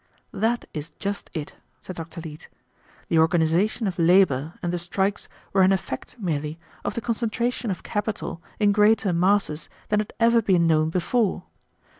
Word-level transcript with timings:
"That 0.33 0.65
is 0.73 0.89
just 0.97 1.29
it," 1.31 1.57
said 1.79 1.95
Dr. 1.95 2.21
Leete; 2.21 2.49
"the 3.07 3.19
organization 3.19 3.85
of 3.85 3.99
labor 3.99 4.55
and 4.63 4.73
the 4.73 4.79
strikes 4.79 5.29
were 5.53 5.61
an 5.61 5.71
effect, 5.71 6.15
merely, 6.17 6.57
of 6.83 6.95
the 6.95 7.01
concentration 7.01 7.69
of 7.69 7.83
capital 7.83 8.41
in 8.59 8.71
greater 8.71 9.13
masses 9.13 9.69
than 9.89 9.99
had 9.99 10.11
ever 10.19 10.41
been 10.41 10.65
known 10.65 10.89
before. 10.89 11.43